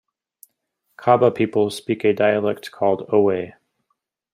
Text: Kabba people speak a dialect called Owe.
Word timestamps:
Kabba 0.97 1.29
people 1.29 1.69
speak 1.69 2.03
a 2.03 2.11
dialect 2.11 2.71
called 2.71 3.05
Owe. 3.13 3.51